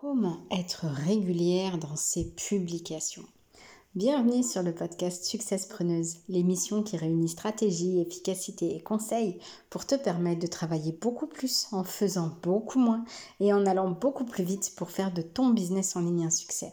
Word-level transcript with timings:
Comment 0.00 0.38
être 0.50 0.86
régulière 0.86 1.76
dans 1.76 1.94
ses 1.94 2.30
publications 2.30 3.26
Bienvenue 3.94 4.42
sur 4.42 4.62
le 4.62 4.74
podcast 4.74 5.24
Success 5.24 5.66
Preneuse, 5.66 6.20
l'émission 6.30 6.82
qui 6.82 6.96
réunit 6.96 7.28
stratégie, 7.28 8.00
efficacité 8.00 8.74
et 8.74 8.80
conseils 8.80 9.38
pour 9.68 9.84
te 9.84 9.94
permettre 9.96 10.40
de 10.40 10.46
travailler 10.46 10.92
beaucoup 10.92 11.26
plus 11.26 11.66
en 11.72 11.84
faisant 11.84 12.34
beaucoup 12.42 12.78
moins 12.78 13.04
et 13.40 13.52
en 13.52 13.66
allant 13.66 13.90
beaucoup 13.90 14.24
plus 14.24 14.42
vite 14.42 14.72
pour 14.74 14.90
faire 14.90 15.12
de 15.12 15.20
ton 15.20 15.50
business 15.50 15.94
en 15.96 16.00
ligne 16.00 16.24
un 16.24 16.30
succès. 16.30 16.72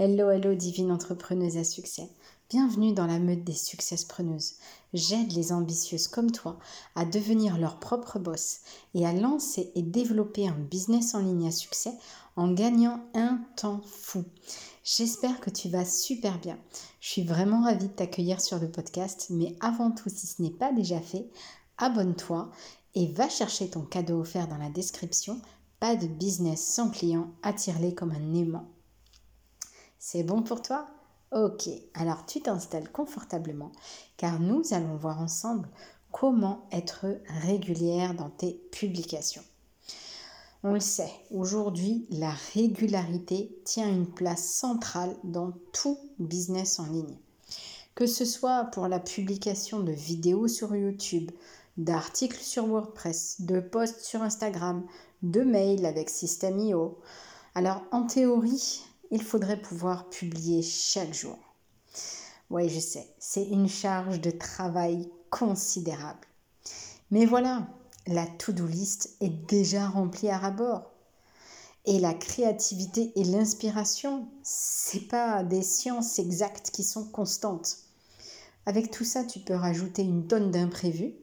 Hello, 0.00 0.28
hello, 0.28 0.56
divine 0.56 0.90
entrepreneuse 0.90 1.58
à 1.58 1.64
succès. 1.64 2.08
Bienvenue 2.50 2.94
dans 2.94 3.06
la 3.06 3.18
meute 3.18 3.44
des 3.44 3.52
successpreneuses. 3.52 4.54
J'aide 4.94 5.32
les 5.32 5.52
ambitieuses 5.52 6.08
comme 6.08 6.30
toi 6.30 6.58
à 6.94 7.04
devenir 7.04 7.58
leur 7.58 7.78
propre 7.78 8.18
boss 8.18 8.60
et 8.94 9.04
à 9.04 9.12
lancer 9.12 9.70
et 9.74 9.82
développer 9.82 10.48
un 10.48 10.56
business 10.58 11.14
en 11.14 11.18
ligne 11.18 11.46
à 11.46 11.50
succès 11.50 11.92
en 12.36 12.50
gagnant 12.50 13.04
un 13.12 13.38
temps 13.56 13.82
fou. 13.84 14.24
J'espère 14.82 15.40
que 15.40 15.50
tu 15.50 15.68
vas 15.68 15.84
super 15.84 16.38
bien. 16.38 16.58
Je 17.00 17.10
suis 17.10 17.22
vraiment 17.22 17.64
ravie 17.64 17.88
de 17.88 17.92
t'accueillir 17.92 18.40
sur 18.40 18.58
le 18.58 18.70
podcast, 18.70 19.26
mais 19.28 19.54
avant 19.60 19.90
tout, 19.90 20.08
si 20.08 20.26
ce 20.26 20.40
n'est 20.40 20.48
pas 20.48 20.72
déjà 20.72 21.02
fait, 21.02 21.28
abonne-toi 21.76 22.50
et 22.94 23.12
va 23.12 23.28
chercher 23.28 23.68
ton 23.68 23.82
cadeau 23.82 24.20
offert 24.20 24.48
dans 24.48 24.56
la 24.56 24.70
description. 24.70 25.38
Pas 25.80 25.96
de 25.96 26.06
business 26.06 26.66
sans 26.66 26.88
client, 26.88 27.30
attire-les 27.42 27.94
comme 27.94 28.12
un 28.12 28.32
aimant. 28.32 28.70
C'est 29.98 30.22
bon 30.22 30.42
pour 30.42 30.62
toi? 30.62 30.86
Ok, 31.30 31.68
alors 31.92 32.24
tu 32.24 32.40
t'installes 32.40 32.90
confortablement 32.90 33.70
car 34.16 34.40
nous 34.40 34.62
allons 34.72 34.96
voir 34.96 35.20
ensemble 35.20 35.68
comment 36.10 36.66
être 36.72 37.06
régulière 37.42 38.14
dans 38.14 38.30
tes 38.30 38.54
publications. 38.72 39.44
On 40.64 40.72
le 40.72 40.80
sait, 40.80 41.12
aujourd'hui, 41.30 42.06
la 42.10 42.32
régularité 42.54 43.56
tient 43.64 43.88
une 43.88 44.06
place 44.08 44.44
centrale 44.44 45.14
dans 45.22 45.52
tout 45.72 45.98
business 46.18 46.80
en 46.80 46.86
ligne. 46.86 47.16
Que 47.94 48.06
ce 48.06 48.24
soit 48.24 48.64
pour 48.64 48.88
la 48.88 48.98
publication 48.98 49.80
de 49.80 49.92
vidéos 49.92 50.48
sur 50.48 50.74
YouTube, 50.74 51.30
d'articles 51.76 52.40
sur 52.40 52.66
WordPress, 52.66 53.42
de 53.42 53.60
posts 53.60 54.00
sur 54.00 54.22
Instagram, 54.22 54.84
de 55.22 55.42
mails 55.42 55.84
avec 55.84 56.10
System.io. 56.10 56.98
Alors 57.54 57.82
en 57.92 58.04
théorie, 58.04 58.82
il 59.10 59.22
faudrait 59.22 59.60
pouvoir 59.60 60.08
publier 60.10 60.62
chaque 60.62 61.14
jour. 61.14 61.38
Oui, 62.50 62.68
je 62.68 62.80
sais, 62.80 63.06
c'est 63.18 63.44
une 63.44 63.68
charge 63.68 64.20
de 64.20 64.30
travail 64.30 65.10
considérable. 65.30 66.26
Mais 67.10 67.26
voilà, 67.26 67.66
la 68.06 68.26
to-do 68.26 68.66
list 68.66 69.16
est 69.20 69.46
déjà 69.48 69.88
remplie 69.88 70.30
à 70.30 70.38
rabord. 70.38 70.90
Et 71.84 71.98
la 71.98 72.14
créativité 72.14 73.12
et 73.16 73.24
l'inspiration, 73.24 74.28
c'est 74.42 75.08
pas 75.08 75.42
des 75.42 75.62
sciences 75.62 76.18
exactes 76.18 76.70
qui 76.70 76.84
sont 76.84 77.04
constantes. 77.04 77.78
Avec 78.66 78.90
tout 78.90 79.04
ça, 79.04 79.24
tu 79.24 79.40
peux 79.40 79.54
rajouter 79.54 80.02
une 80.02 80.26
tonne 80.26 80.50
d'imprévus. 80.50 81.14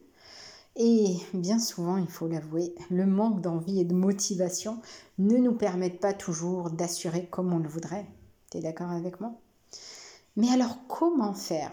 Et 0.78 1.18
bien 1.34 1.58
souvent, 1.58 1.98
il 1.98 2.08
faut 2.08 2.28
l'avouer, 2.28 2.76
le 2.90 3.06
manque 3.06 3.42
d'envie 3.42 3.80
et 3.80 3.86
de 3.86 3.94
motivation 3.94 4.82
ne 5.18 5.38
nous 5.38 5.54
permettent 5.54 6.02
pas 6.02 6.14
toujours 6.14 6.70
d'assurer 6.70 7.28
comme 7.28 7.54
on 7.54 7.60
le 7.60 7.70
voudrait. 7.70 8.06
Tu 8.52 8.58
es 8.58 8.62
d'accord 8.62 8.92
avec 8.92 9.22
moi? 9.22 9.34
Mais 10.36 10.50
alors, 10.52 10.78
comment 10.88 11.34
faire? 11.34 11.72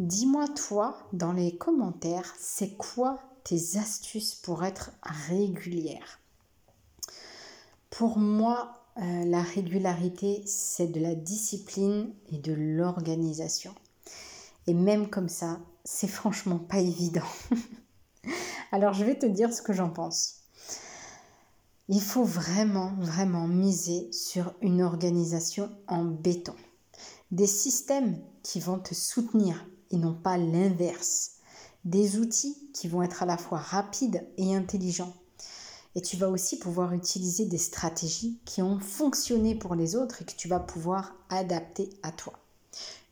Dis-moi 0.00 0.48
toi 0.48 0.96
dans 1.12 1.32
les 1.32 1.56
commentaires, 1.56 2.34
c'est 2.38 2.76
quoi 2.76 3.20
tes 3.44 3.78
astuces 3.78 4.34
pour 4.34 4.64
être 4.64 4.90
régulière? 5.02 6.18
Pour 7.90 8.18
moi, 8.18 8.74
euh, 8.96 9.24
la 9.24 9.42
régularité, 9.42 10.42
c'est 10.46 10.88
de 10.88 11.00
la 11.00 11.14
discipline 11.14 12.12
et 12.32 12.38
de 12.38 12.52
l'organisation. 12.52 13.72
Et 14.66 14.74
même 14.74 15.08
comme 15.08 15.28
ça, 15.28 15.60
c'est 15.90 16.06
franchement 16.06 16.58
pas 16.58 16.80
évident. 16.80 17.26
Alors 18.72 18.92
je 18.92 19.04
vais 19.06 19.18
te 19.18 19.24
dire 19.24 19.54
ce 19.54 19.62
que 19.62 19.72
j'en 19.72 19.88
pense. 19.88 20.42
Il 21.88 22.02
faut 22.02 22.24
vraiment, 22.24 22.92
vraiment 22.98 23.48
miser 23.48 24.12
sur 24.12 24.52
une 24.60 24.82
organisation 24.82 25.70
en 25.86 26.04
béton. 26.04 26.54
Des 27.30 27.46
systèmes 27.46 28.20
qui 28.42 28.60
vont 28.60 28.78
te 28.78 28.92
soutenir 28.92 29.66
et 29.90 29.96
non 29.96 30.12
pas 30.12 30.36
l'inverse. 30.36 31.36
Des 31.86 32.18
outils 32.18 32.70
qui 32.74 32.86
vont 32.86 33.02
être 33.02 33.22
à 33.22 33.26
la 33.26 33.38
fois 33.38 33.58
rapides 33.58 34.28
et 34.36 34.54
intelligents. 34.54 35.14
Et 35.94 36.02
tu 36.02 36.18
vas 36.18 36.28
aussi 36.28 36.58
pouvoir 36.58 36.92
utiliser 36.92 37.46
des 37.46 37.56
stratégies 37.56 38.38
qui 38.44 38.60
ont 38.60 38.78
fonctionné 38.78 39.54
pour 39.54 39.74
les 39.74 39.96
autres 39.96 40.20
et 40.20 40.26
que 40.26 40.36
tu 40.36 40.48
vas 40.48 40.60
pouvoir 40.60 41.14
adapter 41.30 41.88
à 42.02 42.12
toi. 42.12 42.34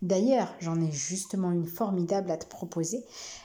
D'ailleurs, 0.03 0.55
j'en 0.61 0.81
ai 0.81 0.93
justement 0.93 1.53
une 1.53 1.67
formidable 1.67 2.31
à 2.31 2.37
te 2.37 2.47
proposer. 2.47 3.05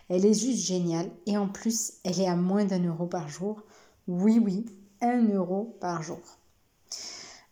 Elle 0.10 0.26
est 0.26 0.34
juste 0.34 0.66
géniale 0.66 1.10
et 1.26 1.38
en 1.38 1.48
plus, 1.48 1.94
elle 2.04 2.20
est 2.20 2.28
à 2.28 2.36
moins 2.36 2.66
d'un 2.66 2.84
euro 2.84 3.06
par 3.06 3.30
jour. 3.30 3.64
Oui, 4.08 4.40
oui, 4.40 4.66
un 5.02 5.28
euro 5.30 5.78
par 5.80 6.04
jour. 6.04 6.20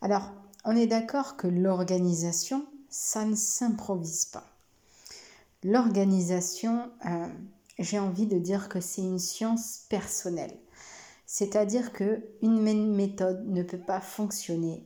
Alors, 0.02 0.30
on 0.64 0.76
est 0.76 0.86
d'accord 0.86 1.36
que 1.36 1.46
l'organisation, 1.46 2.66
ça 2.90 3.24
ne 3.24 3.34
s'improvise 3.34 4.26
pas. 4.26 4.46
L'organisation, 5.62 6.90
euh, 7.06 7.26
j'ai 7.78 7.98
envie 7.98 8.26
de 8.26 8.38
dire 8.38 8.68
que 8.68 8.80
c'est 8.80 9.02
une 9.02 9.18
science 9.18 9.84
personnelle. 9.88 10.56
C'est-à-dire 11.26 11.92
qu'une 11.92 12.94
méthode 12.94 13.46
ne 13.48 13.62
peut 13.62 13.78
pas 13.78 14.00
fonctionner 14.00 14.84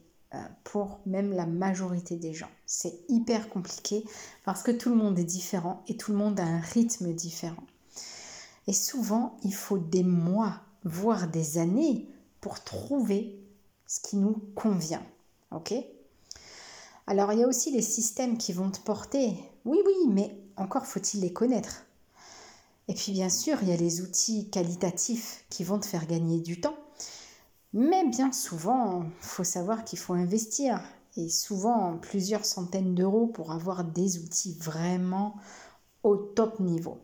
pour 0.64 1.00
même 1.06 1.32
la 1.32 1.46
majorité 1.46 2.16
des 2.16 2.32
gens. 2.32 2.50
C'est 2.66 3.00
hyper 3.08 3.48
compliqué 3.48 4.04
parce 4.44 4.62
que 4.62 4.70
tout 4.70 4.90
le 4.90 4.96
monde 4.96 5.18
est 5.18 5.24
différent 5.24 5.82
et 5.88 5.96
tout 5.96 6.12
le 6.12 6.18
monde 6.18 6.38
a 6.40 6.44
un 6.44 6.60
rythme 6.60 7.12
différent. 7.12 7.64
Et 8.66 8.72
souvent, 8.72 9.36
il 9.42 9.54
faut 9.54 9.78
des 9.78 10.04
mois, 10.04 10.60
voire 10.84 11.28
des 11.28 11.58
années 11.58 12.08
pour 12.40 12.62
trouver 12.62 13.38
ce 13.86 14.00
qui 14.00 14.16
nous 14.16 14.42
convient. 14.54 15.02
OK? 15.50 15.74
Alors, 17.06 17.32
il 17.32 17.40
y 17.40 17.44
a 17.44 17.48
aussi 17.48 17.70
les 17.70 17.82
systèmes 17.82 18.38
qui 18.38 18.52
vont 18.52 18.70
te 18.70 18.80
porter. 18.80 19.36
Oui, 19.64 19.78
oui, 19.84 20.08
mais 20.08 20.38
encore 20.56 20.86
faut-il 20.86 21.20
les 21.20 21.32
connaître. 21.32 21.84
Et 22.88 22.94
puis, 22.94 23.12
bien 23.12 23.28
sûr, 23.28 23.58
il 23.62 23.68
y 23.68 23.72
a 23.72 23.76
les 23.76 24.00
outils 24.00 24.50
qualitatifs 24.50 25.44
qui 25.50 25.64
vont 25.64 25.78
te 25.78 25.86
faire 25.86 26.06
gagner 26.06 26.40
du 26.40 26.60
temps. 26.60 26.76
Mais 27.76 28.06
bien 28.06 28.30
souvent, 28.30 29.02
il 29.02 29.26
faut 29.26 29.42
savoir 29.42 29.84
qu'il 29.84 29.98
faut 29.98 30.12
investir 30.12 30.80
et 31.16 31.28
souvent 31.28 31.98
plusieurs 31.98 32.44
centaines 32.44 32.94
d'euros 32.94 33.26
pour 33.26 33.50
avoir 33.50 33.82
des 33.82 34.18
outils 34.18 34.56
vraiment 34.60 35.34
au 36.04 36.14
top 36.14 36.60
niveau. 36.60 36.98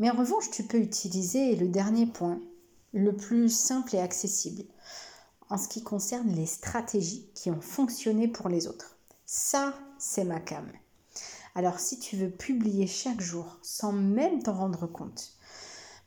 Mais 0.00 0.10
en 0.10 0.16
revanche, 0.16 0.50
tu 0.50 0.64
peux 0.64 0.78
utiliser 0.78 1.54
le 1.54 1.68
dernier 1.68 2.06
point, 2.06 2.40
le 2.92 3.14
plus 3.14 3.48
simple 3.48 3.94
et 3.94 4.00
accessible, 4.00 4.64
en 5.48 5.58
ce 5.58 5.68
qui 5.68 5.84
concerne 5.84 6.32
les 6.32 6.46
stratégies 6.46 7.30
qui 7.32 7.52
ont 7.52 7.60
fonctionné 7.60 8.26
pour 8.26 8.48
les 8.48 8.66
autres. 8.66 8.96
Ça, 9.26 9.74
c'est 9.96 10.24
ma 10.24 10.40
cam. 10.40 10.66
Alors 11.54 11.78
si 11.78 12.00
tu 12.00 12.16
veux 12.16 12.30
publier 12.30 12.88
chaque 12.88 13.20
jour 13.20 13.58
sans 13.62 13.92
même 13.92 14.42
t'en 14.42 14.54
rendre 14.54 14.88
compte, 14.88 15.34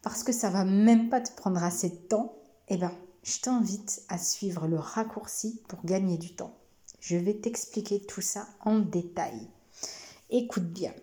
parce 0.01 0.23
que 0.23 0.33
ça 0.33 0.49
va 0.49 0.65
même 0.65 1.07
pas 1.07 1.21
te 1.21 1.31
prendre 1.31 1.63
assez 1.63 1.89
de 1.89 1.95
temps, 1.95 2.35
eh 2.67 2.75
ben 2.75 2.91
je 3.23 3.39
t'invite 3.39 4.03
à 4.09 4.17
suivre 4.17 4.67
le 4.67 4.77
raccourci 4.77 5.61
pour 5.67 5.83
gagner 5.85 6.17
du 6.17 6.35
temps. 6.35 6.57
Je 6.99 7.17
vais 7.17 7.33
t'expliquer 7.33 8.01
tout 8.01 8.21
ça 8.21 8.47
en 8.61 8.79
détail. 8.79 9.47
Écoute 10.29 10.65
bien. 10.65 10.93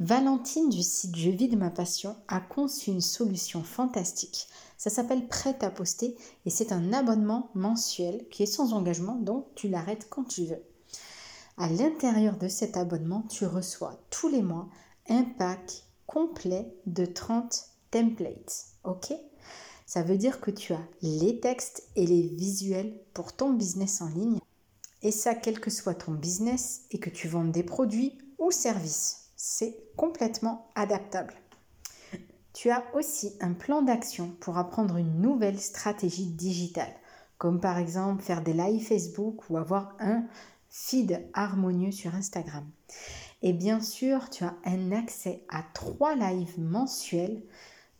Valentine 0.00 0.68
du 0.68 0.82
site 0.82 1.16
Je 1.16 1.30
vis 1.30 1.48
de 1.48 1.56
ma 1.56 1.70
passion 1.70 2.16
a 2.28 2.40
conçu 2.40 2.90
une 2.90 3.00
solution 3.00 3.62
fantastique. 3.62 4.48
Ça 4.76 4.90
s'appelle 4.90 5.28
Prêt 5.28 5.56
à 5.62 5.70
poster 5.70 6.16
et 6.44 6.50
c'est 6.50 6.72
un 6.72 6.92
abonnement 6.92 7.50
mensuel 7.54 8.28
qui 8.28 8.42
est 8.42 8.46
sans 8.46 8.72
engagement 8.72 9.16
donc 9.16 9.46
tu 9.54 9.68
l'arrêtes 9.68 10.08
quand 10.10 10.24
tu 10.24 10.46
veux. 10.46 10.62
À 11.56 11.68
l'intérieur 11.68 12.36
de 12.36 12.48
cet 12.48 12.76
abonnement, 12.76 13.22
tu 13.30 13.46
reçois 13.46 14.00
tous 14.10 14.28
les 14.28 14.42
mois 14.42 14.68
un 15.08 15.22
pack 15.22 15.84
complet 16.06 16.74
de 16.86 17.06
30 17.06 17.66
templates. 17.92 18.66
OK? 18.82 19.12
Ça 19.86 20.02
veut 20.02 20.16
dire 20.16 20.40
que 20.40 20.50
tu 20.50 20.72
as 20.72 20.86
les 21.02 21.40
textes 21.40 21.88
et 21.96 22.06
les 22.06 22.22
visuels 22.22 22.98
pour 23.12 23.34
ton 23.34 23.52
business 23.52 24.00
en 24.00 24.08
ligne. 24.08 24.40
Et 25.02 25.10
ça, 25.10 25.34
quel 25.34 25.60
que 25.60 25.70
soit 25.70 25.94
ton 25.94 26.12
business 26.12 26.82
et 26.90 26.98
que 26.98 27.10
tu 27.10 27.28
vendes 27.28 27.52
des 27.52 27.62
produits 27.62 28.18
ou 28.38 28.50
services. 28.50 29.30
C'est 29.36 29.76
complètement 29.96 30.70
adaptable. 30.74 31.34
Tu 32.54 32.70
as 32.70 32.84
aussi 32.94 33.36
un 33.40 33.52
plan 33.52 33.82
d'action 33.82 34.30
pour 34.40 34.58
apprendre 34.58 34.96
une 34.96 35.20
nouvelle 35.20 35.58
stratégie 35.58 36.26
digitale, 36.26 36.94
comme 37.36 37.60
par 37.60 37.78
exemple 37.78 38.22
faire 38.22 38.42
des 38.42 38.52
lives 38.52 38.86
Facebook 38.86 39.50
ou 39.50 39.56
avoir 39.56 39.96
un 39.98 40.24
feed 40.68 41.28
harmonieux 41.34 41.90
sur 41.90 42.14
Instagram. 42.14 42.64
Et 43.42 43.52
bien 43.52 43.80
sûr, 43.80 44.30
tu 44.30 44.44
as 44.44 44.56
un 44.64 44.92
accès 44.92 45.44
à 45.50 45.62
trois 45.74 46.14
lives 46.14 46.58
mensuels 46.58 47.42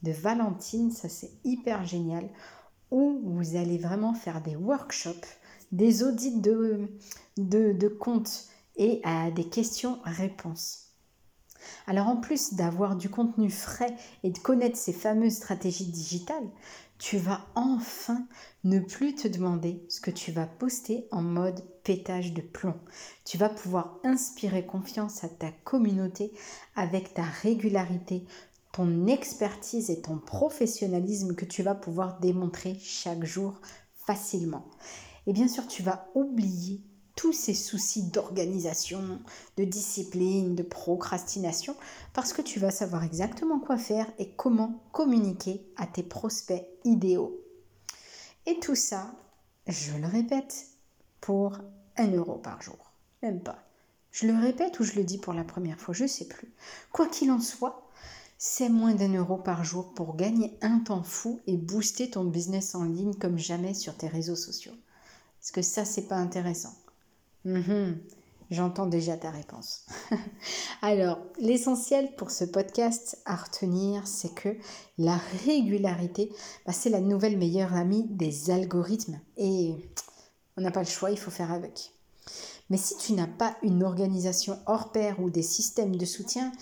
de 0.05 0.13
Valentine, 0.13 0.93
ça 0.93 1.09
c'est 1.09 1.33
hyper 1.43 1.85
génial, 1.85 2.29
où 2.93 3.21
vous 3.25 3.57
allez 3.57 3.79
vraiment 3.79 4.15
faire 4.15 4.41
des 4.41 4.55
workshops, 4.55 5.27
des 5.73 6.05
audits 6.05 6.41
de, 6.41 6.89
de, 7.37 7.73
de 7.73 7.89
comptes 7.89 8.45
et 8.77 9.01
à 9.03 9.33
des 9.33 9.49
questions-réponses. 9.49 10.85
Alors 11.87 12.09
en 12.09 12.17
plus 12.17 12.55
d'avoir 12.55 12.95
du 12.95 13.09
contenu 13.09 13.51
frais 13.51 13.97
et 14.23 14.31
de 14.31 14.39
connaître 14.39 14.77
ces 14.77 14.93
fameuses 14.93 15.37
stratégies 15.37 15.91
digitales, 15.91 16.49
tu 16.99 17.19
vas 17.19 17.47
enfin 17.55 18.27
ne 18.63 18.79
plus 18.79 19.15
te 19.15 19.29
demander 19.29 19.85
ce 19.89 20.01
que 20.01 20.11
tu 20.11 20.31
vas 20.31 20.47
poster 20.47 21.09
en 21.11 21.23
mode 21.23 21.63
pétage 21.83 22.33
de 22.33 22.41
plomb. 22.41 22.79
Tu 23.25 23.37
vas 23.37 23.49
pouvoir 23.49 23.99
inspirer 24.05 24.65
confiance 24.65 25.25
à 25.25 25.29
ta 25.29 25.51
communauté 25.65 26.33
avec 26.77 27.15
ta 27.15 27.25
régularité, 27.25 28.25
ton 28.75 29.07
expertise 29.07 29.89
et 29.89 30.03
ton 30.03 30.19
professionnalisme 30.19 31.37
que 31.37 31.45
tu 31.45 31.63
vas 31.63 31.77
pouvoir 31.77 32.19
démontrer 32.19 32.77
chaque 32.81 33.25
jour 33.25 33.61
facilement. 33.95 34.67
Et 35.29 35.33
bien 35.33 35.47
sûr, 35.47 35.69
tu 35.69 35.85
vas 35.85 36.11
oublier 36.17 36.83
tous 37.15 37.33
ces 37.33 37.55
soucis 37.55 38.11
d'organisation, 38.11 39.21
de 39.57 39.65
discipline, 39.65 40.57
de 40.57 40.65
procrastination, 40.65 41.77
parce 42.13 42.33
que 42.33 42.43
tu 42.43 42.59
vas 42.59 42.73
savoir 42.73 43.05
exactement 43.05 43.61
quoi 43.61 43.79
faire 43.79 44.11
et 44.19 44.33
comment 44.33 44.83
communiquer 44.91 45.65
à 45.77 45.87
tes 45.87 46.03
prospects 46.03 46.67
idéaux. 46.83 47.41
Et 48.47 48.59
tout 48.59 48.75
ça, 48.75 49.15
je 49.69 49.97
le 49.97 50.09
répète, 50.09 50.67
pour 51.21 51.59
un 51.97 52.11
euro 52.11 52.39
par 52.39 52.61
jour. 52.61 52.93
Même 53.23 53.41
pas. 53.41 53.65
Je 54.11 54.27
le 54.27 54.37
répète 54.37 54.81
ou 54.81 54.85
je 54.85 54.95
le 54.95 55.05
dis 55.05 55.19
pour 55.19 55.33
la 55.33 55.45
première 55.45 55.81
fois, 55.81 55.95
je 55.95 56.03
ne 56.03 56.09
sais 56.09 56.27
plus. 56.27 56.53
Quoi 56.93 57.07
qu'il 57.07 57.31
en 57.31 57.41
soit, 57.41 57.89
c'est 58.39 58.69
moins 58.69 58.95
d'un 58.95 59.15
euro 59.15 59.37
par 59.37 59.65
jour 59.65 59.95
pour 59.95 60.17
gagner 60.17 60.57
un 60.61 60.81
temps 60.81 61.03
fou 61.03 61.41
et 61.47 61.57
booster 61.57 62.11
ton 62.11 62.25
business 62.25 62.75
en 62.75 62.85
ligne 62.85 63.15
comme 63.15 63.39
jamais 63.39 63.75
sur 63.75 63.97
tes 63.97 64.09
réseaux 64.09 64.37
sociaux. 64.37 64.75
Est-ce 65.43 65.53
que 65.53 65.63
ça, 65.63 65.85
c'est 65.85 66.09
pas 66.09 66.17
intéressant? 66.17 66.75
Mhm. 67.45 67.99
J'entends 68.51 68.87
déjà 68.87 69.17
ta 69.17 69.31
réponse. 69.31 69.87
Alors, 70.83 71.19
l'essentiel 71.39 72.15
pour 72.17 72.31
ce 72.31 72.45
podcast 72.45 73.19
à 73.25 73.37
retenir, 73.37 74.07
c'est 74.07 74.35
que 74.35 74.57
la 74.99 75.19
régularité, 75.47 76.31
bah, 76.67 76.73
c'est 76.73 76.91
la 76.91 77.01
nouvelle 77.01 77.39
meilleure 77.39 77.75
amie 77.75 78.07
des 78.11 78.51
algorithmes. 78.51 79.19
Et 79.37 79.75
on 80.57 80.61
n'a 80.61 80.71
pas 80.71 80.83
le 80.83 80.87
choix, 80.87 81.11
il 81.11 81.19
faut 81.19 81.31
faire 81.31 81.53
avec. 81.53 81.93
Mais 82.71 82.77
si 82.77 82.97
tu 82.97 83.13
n'as 83.13 83.27
pas 83.27 83.57
une 83.63 83.83
organisation 83.83 84.59
hors 84.67 84.93
pair 84.93 85.21
ou 85.21 85.31
des 85.31 85.43
systèmes 85.43 85.97
de 85.97 86.05
soutien, 86.05 86.53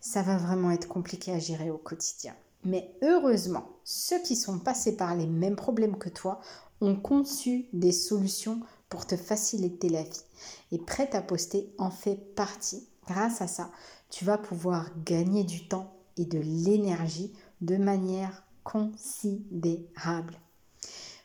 ça 0.00 0.22
va 0.22 0.36
vraiment 0.36 0.70
être 0.70 0.88
compliqué 0.88 1.32
à 1.32 1.38
gérer 1.38 1.70
au 1.70 1.78
quotidien. 1.78 2.34
Mais 2.64 2.94
heureusement, 3.02 3.68
ceux 3.84 4.20
qui 4.22 4.36
sont 4.36 4.58
passés 4.58 4.96
par 4.96 5.14
les 5.14 5.26
mêmes 5.26 5.56
problèmes 5.56 5.96
que 5.96 6.08
toi 6.08 6.40
ont 6.80 6.96
conçu 6.96 7.66
des 7.72 7.92
solutions 7.92 8.60
pour 8.88 9.06
te 9.06 9.16
faciliter 9.16 9.88
la 9.88 10.02
vie. 10.02 10.24
Et 10.72 10.78
prêt 10.78 11.14
à 11.14 11.22
poster 11.22 11.72
en 11.78 11.90
fait 11.90 12.16
partie. 12.34 12.88
Grâce 13.06 13.40
à 13.40 13.46
ça, 13.46 13.70
tu 14.10 14.24
vas 14.24 14.38
pouvoir 14.38 14.90
gagner 15.04 15.44
du 15.44 15.68
temps 15.68 15.94
et 16.16 16.24
de 16.24 16.38
l'énergie 16.38 17.32
de 17.60 17.76
manière 17.76 18.44
considérable. 18.64 20.38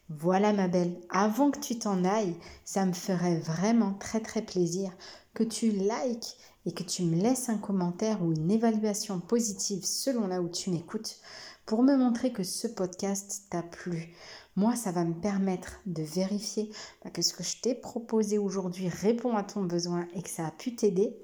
Voilà 0.09 0.53
ma 0.53 0.67
belle, 0.67 0.99
avant 1.09 1.49
que 1.49 1.59
tu 1.59 1.79
t'en 1.79 2.03
ailles, 2.03 2.35
ça 2.63 2.85
me 2.85 2.93
ferait 2.93 3.39
vraiment 3.39 3.93
très 3.95 4.19
très 4.19 4.43
plaisir 4.43 4.91
que 5.33 5.43
tu 5.43 5.71
likes 5.71 6.37
et 6.67 6.73
que 6.73 6.83
tu 6.83 7.03
me 7.03 7.15
laisses 7.15 7.49
un 7.49 7.57
commentaire 7.57 8.23
ou 8.23 8.31
une 8.31 8.51
évaluation 8.51 9.19
positive 9.19 9.83
selon 9.83 10.27
là 10.27 10.41
où 10.41 10.49
tu 10.49 10.69
m'écoutes 10.69 11.17
pour 11.65 11.81
me 11.81 11.95
montrer 11.97 12.31
que 12.31 12.43
ce 12.43 12.67
podcast 12.67 13.47
t'a 13.49 13.63
plu. 13.63 14.13
Moi, 14.55 14.75
ça 14.75 14.91
va 14.91 15.03
me 15.03 15.19
permettre 15.19 15.81
de 15.87 16.03
vérifier 16.03 16.71
bah, 17.03 17.09
que 17.09 17.23
ce 17.23 17.33
que 17.33 17.43
je 17.43 17.59
t'ai 17.59 17.73
proposé 17.73 18.37
aujourd'hui 18.37 18.87
répond 18.87 19.35
à 19.35 19.43
ton 19.43 19.63
besoin 19.63 20.07
et 20.13 20.21
que 20.21 20.29
ça 20.29 20.45
a 20.45 20.51
pu 20.51 20.75
t'aider. 20.75 21.17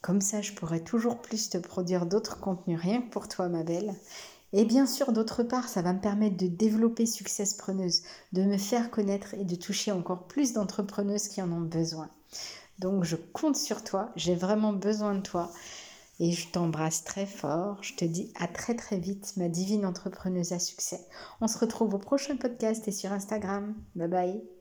Comme 0.00 0.22
ça, 0.22 0.40
je 0.40 0.52
pourrais 0.52 0.82
toujours 0.82 1.20
plus 1.20 1.50
te 1.50 1.58
produire 1.58 2.06
d'autres 2.06 2.40
contenus 2.40 2.80
rien 2.80 3.02
que 3.02 3.10
pour 3.10 3.28
toi, 3.28 3.48
ma 3.48 3.62
belle. 3.62 3.94
Et 4.52 4.64
bien 4.64 4.86
sûr, 4.86 5.12
d'autre 5.12 5.42
part, 5.42 5.68
ça 5.68 5.82
va 5.82 5.92
me 5.92 6.00
permettre 6.00 6.36
de 6.36 6.46
développer 6.46 7.06
Success 7.06 7.54
Preneuse, 7.54 8.02
de 8.32 8.42
me 8.42 8.56
faire 8.56 8.90
connaître 8.90 9.34
et 9.34 9.44
de 9.44 9.56
toucher 9.56 9.92
encore 9.92 10.26
plus 10.26 10.54
d'entrepreneuses 10.54 11.28
qui 11.28 11.42
en 11.42 11.52
ont 11.52 11.60
besoin. 11.60 12.08
Donc, 12.78 13.04
je 13.04 13.16
compte 13.16 13.56
sur 13.56 13.84
toi, 13.84 14.10
j'ai 14.16 14.34
vraiment 14.34 14.72
besoin 14.72 15.14
de 15.14 15.20
toi. 15.20 15.52
Et 16.20 16.32
je 16.32 16.50
t'embrasse 16.50 17.04
très 17.04 17.26
fort. 17.26 17.82
Je 17.82 17.94
te 17.94 18.04
dis 18.04 18.32
à 18.34 18.48
très 18.48 18.74
très 18.74 18.98
vite, 18.98 19.34
ma 19.36 19.48
divine 19.48 19.86
entrepreneuse 19.86 20.52
à 20.52 20.58
succès. 20.58 21.06
On 21.40 21.46
se 21.46 21.58
retrouve 21.58 21.94
au 21.94 21.98
prochain 21.98 22.36
podcast 22.36 22.88
et 22.88 22.92
sur 22.92 23.12
Instagram. 23.12 23.74
Bye 23.94 24.08
bye. 24.08 24.57